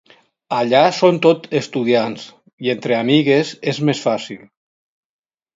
Allà 0.59 0.79
són 0.99 1.19
tot 1.25 1.45
estudiants 1.59 2.25
i 2.69 2.71
entre 2.75 2.97
amigues 3.03 3.55
és 3.75 3.85
més 3.91 4.03
fàcil. 4.07 4.45